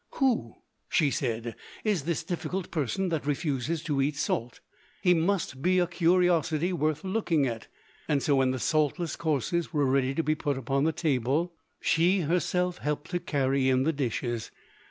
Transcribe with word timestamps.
"Who," 0.15 0.55
she 0.89 1.11
said, 1.11 1.55
"is 1.83 2.05
this 2.05 2.23
difficult 2.23 2.71
person 2.71 3.09
that 3.09 3.23
refuses 3.27 3.83
to 3.83 4.01
eat 4.01 4.15
salt? 4.15 4.59
He 5.03 5.13
must 5.13 5.61
be 5.61 5.77
a 5.77 5.85
curiosity 5.85 6.73
worth 6.73 7.03
looking 7.03 7.45
at." 7.45 7.67
So 8.17 8.37
when 8.37 8.49
the 8.49 8.57
saltless 8.57 9.15
courses 9.15 9.71
were 9.73 9.85
ready 9.85 10.15
to 10.15 10.23
be 10.23 10.35
set 10.43 10.57
upon 10.57 10.85
the 10.85 10.91
table, 10.91 11.53
she 11.79 12.21
herself 12.21 12.79
helped 12.79 13.11
to 13.11 13.19
carry 13.19 13.69
in 13.69 13.83
the 13.83 13.93
dishes. 13.93 14.49